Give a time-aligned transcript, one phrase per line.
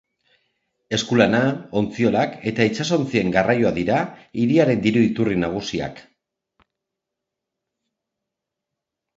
[0.97, 1.41] Eskulana,
[1.81, 3.99] ontziolak eta itsasontzien garraioa dira
[4.45, 6.05] hiriaren diru-iturri nagusiak.